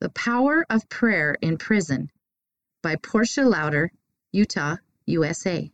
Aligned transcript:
The 0.00 0.08
Power 0.08 0.64
of 0.70 0.88
Prayer 0.88 1.36
in 1.42 1.58
Prison 1.58 2.10
by 2.82 2.96
Portia 2.96 3.44
Lauder, 3.44 3.92
Utah, 4.32 4.76
USA. 5.04 5.70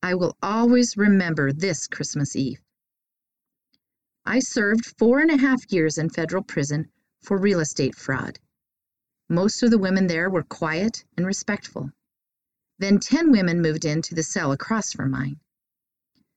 I 0.00 0.14
will 0.14 0.36
always 0.40 0.96
remember 0.96 1.52
this 1.52 1.88
Christmas 1.88 2.36
Eve. 2.36 2.62
I 4.24 4.38
served 4.38 4.94
four 5.00 5.18
and 5.18 5.32
a 5.32 5.36
half 5.36 5.72
years 5.72 5.98
in 5.98 6.10
federal 6.10 6.44
prison 6.44 6.92
for 7.22 7.36
real 7.36 7.58
estate 7.58 7.96
fraud. 7.96 8.38
Most 9.28 9.64
of 9.64 9.72
the 9.72 9.78
women 9.78 10.06
there 10.06 10.30
were 10.30 10.44
quiet 10.44 11.04
and 11.16 11.26
respectful. 11.26 11.90
Then 12.78 13.00
10 13.00 13.32
women 13.32 13.60
moved 13.60 13.84
into 13.84 14.14
the 14.14 14.22
cell 14.22 14.52
across 14.52 14.92
from 14.92 15.10
mine. 15.10 15.40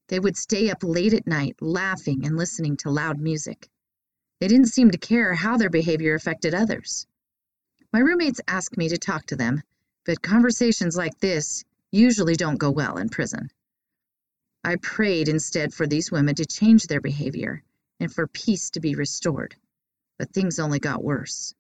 They 0.08 0.20
would 0.20 0.36
stay 0.36 0.72
up 0.72 0.84
late 0.84 1.14
at 1.14 1.28
night, 1.28 1.62
laughing 1.62 2.26
and 2.26 2.36
listening 2.36 2.76
to 2.78 2.90
loud 2.90 3.20
music. 3.20 3.70
They 4.40 4.48
didn't 4.48 4.68
seem 4.68 4.92
to 4.92 4.98
care 4.98 5.34
how 5.34 5.58
their 5.58 5.70
behavior 5.70 6.14
affected 6.14 6.54
others. 6.54 7.08
My 7.92 8.00
roommates 8.00 8.42
asked 8.48 8.78
me 8.78 8.90
to 8.90 8.98
talk 8.98 9.26
to 9.28 9.36
them, 9.36 9.64
but 10.06 10.22
conversations 10.22 10.96
like 10.96 11.20
this 11.20 11.64
usually 11.92 12.36
don't 12.36 12.60
go 12.60 12.70
well 12.70 12.98
in 12.98 13.10
prison. 13.10 13.50
I 14.64 14.76
prayed 14.76 15.30
instead 15.30 15.74
for 15.74 15.88
these 15.88 16.12
women 16.12 16.36
to 16.36 16.46
change 16.46 16.88
their 16.88 17.02
behavior 17.02 17.64
and 18.00 18.14
for 18.14 18.28
peace 18.28 18.70
to 18.72 18.80
be 18.80 18.96
restored, 18.96 19.56
but 20.20 20.34
things 20.34 20.60
only 20.60 20.80
got 20.80 21.04
worse. 21.04 21.54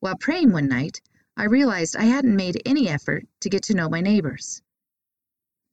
While 0.00 0.16
praying 0.16 0.52
one 0.52 0.68
night, 0.68 1.00
I 1.36 1.44
realized 1.44 1.96
I 1.96 2.04
hadn't 2.04 2.36
made 2.36 2.60
any 2.66 2.88
effort 2.88 3.26
to 3.40 3.48
get 3.48 3.64
to 3.64 3.74
know 3.74 3.88
my 3.88 4.00
neighbors. 4.00 4.62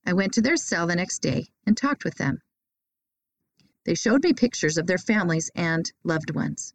I 0.06 0.14
went 0.14 0.34
to 0.34 0.42
their 0.42 0.58
cell 0.58 0.88
the 0.88 0.96
next 0.96 1.20
day 1.20 1.50
and 1.66 1.76
talked 1.76 2.04
with 2.04 2.16
them. 2.16 2.42
They 3.84 3.96
showed 3.96 4.24
me 4.24 4.34
pictures 4.34 4.78
of 4.78 4.86
their 4.86 5.00
families 5.00 5.50
and 5.56 5.92
loved 6.04 6.30
ones. 6.36 6.74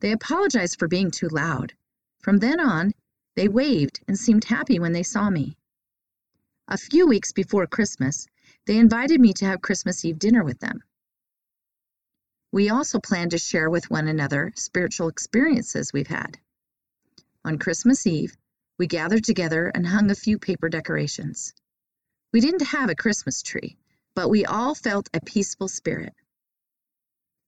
They 0.00 0.12
apologized 0.12 0.78
for 0.78 0.86
being 0.86 1.10
too 1.10 1.28
loud. 1.28 1.72
From 2.20 2.38
then 2.38 2.60
on, 2.60 2.92
they 3.36 3.48
waved 3.48 4.00
and 4.06 4.18
seemed 4.18 4.44
happy 4.44 4.78
when 4.78 4.92
they 4.92 5.02
saw 5.02 5.30
me. 5.30 5.56
A 6.68 6.76
few 6.76 7.06
weeks 7.06 7.32
before 7.32 7.66
Christmas, 7.66 8.26
they 8.66 8.76
invited 8.78 9.20
me 9.20 9.32
to 9.34 9.46
have 9.46 9.62
Christmas 9.62 10.04
Eve 10.04 10.18
dinner 10.18 10.44
with 10.44 10.58
them. 10.58 10.82
We 12.52 12.68
also 12.68 13.00
planned 13.00 13.30
to 13.30 13.38
share 13.38 13.70
with 13.70 13.90
one 13.90 14.08
another 14.08 14.52
spiritual 14.56 15.08
experiences 15.08 15.92
we've 15.92 16.06
had. 16.06 16.38
On 17.44 17.58
Christmas 17.58 18.06
Eve, 18.06 18.36
we 18.78 18.86
gathered 18.86 19.24
together 19.24 19.68
and 19.68 19.86
hung 19.86 20.10
a 20.10 20.14
few 20.14 20.38
paper 20.38 20.68
decorations. 20.68 21.54
We 22.32 22.40
didn't 22.40 22.66
have 22.66 22.90
a 22.90 22.94
Christmas 22.94 23.42
tree, 23.42 23.78
but 24.14 24.28
we 24.28 24.44
all 24.44 24.74
felt 24.74 25.08
a 25.14 25.20
peaceful 25.20 25.68
spirit. 25.68 26.14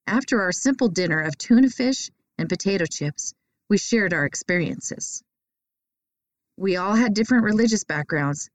After 0.08 0.40
our 0.40 0.52
simple 0.52 0.88
dinner 0.88 1.20
of 1.20 1.36
tuna 1.36 1.68
fish 1.68 2.10
and 2.38 2.48
potato 2.48 2.86
chips, 2.86 3.34
we 3.68 3.76
shared 3.76 4.14
our 4.14 4.24
experiences. 4.24 5.22
We 6.56 6.76
all 6.76 6.94
had 6.94 7.12
different 7.12 7.44
religious 7.44 7.84
backgrounds, 7.84 8.48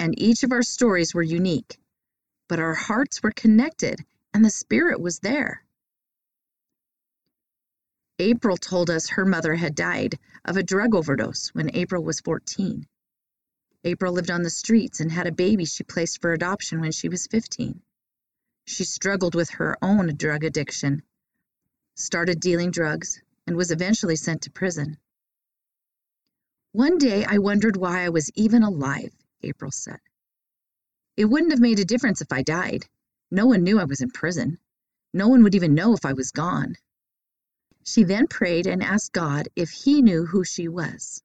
and 0.00 0.20
each 0.20 0.42
of 0.42 0.50
our 0.50 0.64
stories 0.64 1.14
were 1.14 1.22
unique, 1.22 1.78
but 2.48 2.58
our 2.58 2.74
hearts 2.74 3.22
were 3.22 3.30
connected 3.30 4.04
and 4.34 4.44
the 4.44 4.50
Spirit 4.50 5.00
was 5.00 5.20
there. 5.20 5.64
April 8.18 8.56
told 8.56 8.90
us 8.90 9.10
her 9.10 9.24
mother 9.24 9.54
had 9.54 9.76
died 9.76 10.18
of 10.44 10.56
a 10.56 10.64
drug 10.64 10.96
overdose 10.96 11.50
when 11.50 11.76
April 11.76 12.02
was 12.02 12.18
14. 12.22 12.88
April 13.84 14.12
lived 14.12 14.32
on 14.32 14.42
the 14.42 14.50
streets 14.50 14.98
and 14.98 15.12
had 15.12 15.28
a 15.28 15.42
baby 15.46 15.64
she 15.64 15.84
placed 15.84 16.20
for 16.20 16.32
adoption 16.32 16.80
when 16.80 16.90
she 16.90 17.08
was 17.08 17.28
15. 17.28 17.80
She 18.68 18.84
struggled 18.84 19.34
with 19.34 19.48
her 19.48 19.78
own 19.80 20.14
drug 20.16 20.44
addiction, 20.44 21.02
started 21.94 22.38
dealing 22.38 22.70
drugs, 22.70 23.18
and 23.46 23.56
was 23.56 23.70
eventually 23.70 24.14
sent 24.14 24.42
to 24.42 24.50
prison. 24.50 24.98
One 26.72 26.98
day 26.98 27.24
I 27.24 27.38
wondered 27.38 27.78
why 27.78 28.04
I 28.04 28.10
was 28.10 28.30
even 28.34 28.62
alive, 28.62 29.14
April 29.42 29.70
said. 29.70 30.00
It 31.16 31.24
wouldn't 31.24 31.52
have 31.52 31.62
made 31.62 31.78
a 31.78 31.86
difference 31.86 32.20
if 32.20 32.30
I 32.30 32.42
died. 32.42 32.86
No 33.30 33.46
one 33.46 33.62
knew 33.62 33.80
I 33.80 33.84
was 33.84 34.02
in 34.02 34.10
prison. 34.10 34.58
No 35.14 35.28
one 35.28 35.42
would 35.44 35.54
even 35.54 35.72
know 35.72 35.94
if 35.94 36.04
I 36.04 36.12
was 36.12 36.30
gone. 36.30 36.76
She 37.84 38.04
then 38.04 38.26
prayed 38.26 38.66
and 38.66 38.82
asked 38.82 39.12
God 39.12 39.48
if 39.56 39.70
He 39.70 40.02
knew 40.02 40.26
who 40.26 40.44
she 40.44 40.68
was. 40.68 41.22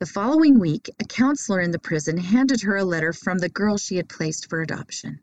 The 0.00 0.06
following 0.06 0.58
week, 0.58 0.90
a 1.00 1.04
counselor 1.06 1.62
in 1.62 1.70
the 1.70 1.78
prison 1.78 2.18
handed 2.18 2.60
her 2.60 2.76
a 2.76 2.84
letter 2.84 3.14
from 3.14 3.38
the 3.38 3.48
girl 3.48 3.78
she 3.78 3.96
had 3.96 4.10
placed 4.10 4.50
for 4.50 4.60
adoption. 4.60 5.22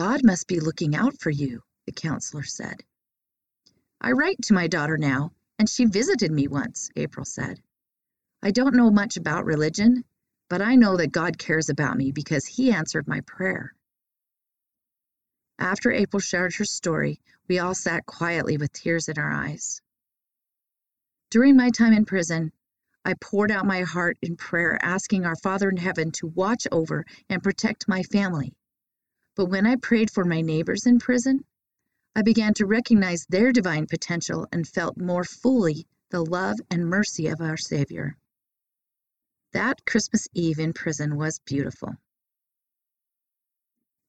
God 0.00 0.24
must 0.24 0.46
be 0.46 0.60
looking 0.60 0.96
out 0.96 1.20
for 1.20 1.28
you, 1.28 1.62
the 1.84 1.92
counselor 1.92 2.42
said. 2.42 2.82
I 4.00 4.12
write 4.12 4.40
to 4.44 4.54
my 4.54 4.66
daughter 4.66 4.96
now, 4.96 5.32
and 5.58 5.68
she 5.68 5.84
visited 5.84 6.32
me 6.32 6.48
once, 6.48 6.88
April 6.96 7.26
said. 7.26 7.60
I 8.42 8.50
don't 8.50 8.74
know 8.74 8.90
much 8.90 9.18
about 9.18 9.44
religion, 9.44 10.04
but 10.48 10.62
I 10.62 10.76
know 10.76 10.96
that 10.96 11.12
God 11.12 11.36
cares 11.36 11.68
about 11.68 11.98
me 11.98 12.12
because 12.12 12.46
He 12.46 12.72
answered 12.72 13.08
my 13.08 13.20
prayer. 13.26 13.74
After 15.58 15.92
April 15.92 16.20
shared 16.20 16.54
her 16.54 16.64
story, 16.64 17.20
we 17.46 17.58
all 17.58 17.74
sat 17.74 18.06
quietly 18.06 18.56
with 18.56 18.72
tears 18.72 19.10
in 19.10 19.18
our 19.18 19.30
eyes. 19.30 19.82
During 21.30 21.58
my 21.58 21.68
time 21.68 21.92
in 21.92 22.06
prison, 22.06 22.52
I 23.04 23.12
poured 23.20 23.50
out 23.50 23.66
my 23.66 23.82
heart 23.82 24.16
in 24.22 24.36
prayer, 24.36 24.82
asking 24.82 25.26
our 25.26 25.36
Father 25.36 25.68
in 25.68 25.76
heaven 25.76 26.10
to 26.12 26.26
watch 26.26 26.66
over 26.72 27.04
and 27.28 27.42
protect 27.42 27.86
my 27.86 28.02
family. 28.02 28.54
But 29.40 29.48
when 29.48 29.66
I 29.66 29.76
prayed 29.76 30.10
for 30.10 30.26
my 30.26 30.42
neighbors 30.42 30.84
in 30.84 30.98
prison, 30.98 31.46
I 32.14 32.20
began 32.20 32.52
to 32.56 32.66
recognize 32.66 33.24
their 33.24 33.52
divine 33.52 33.86
potential 33.86 34.46
and 34.52 34.68
felt 34.68 34.98
more 34.98 35.24
fully 35.24 35.86
the 36.10 36.22
love 36.22 36.58
and 36.70 36.90
mercy 36.90 37.28
of 37.28 37.40
our 37.40 37.56
Savior. 37.56 38.18
That 39.54 39.86
Christmas 39.86 40.28
Eve 40.34 40.58
in 40.58 40.74
prison 40.74 41.16
was 41.16 41.38
beautiful. 41.38 41.96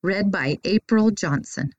Read 0.01 0.33
by 0.33 0.57
April 0.65 1.11
Johnson. 1.11 1.71